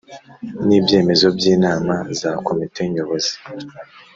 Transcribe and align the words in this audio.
n 0.65 0.69
ibyemezo 0.79 1.27
by 1.37 1.45
inama 1.55 1.95
za 2.19 2.31
Komite 2.45 2.81
Nyobozi 2.93 3.33